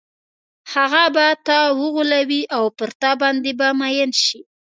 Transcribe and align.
هغه 0.73 1.03
به 1.15 1.27
تا 1.45 1.59
وغولوي 1.79 2.41
او 2.55 2.63
پر 2.77 2.89
تا 3.01 3.11
باندې 3.21 3.51
به 3.59 3.67
مئین 3.79 4.11
شي. 4.23 4.39